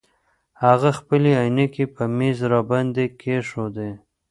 هغه 0.63 0.89
خپلې 0.99 1.31
عینکې 1.41 1.85
په 1.95 2.03
مېز 2.17 2.39
باندې 2.69 3.05
کېښودې. 3.19 3.91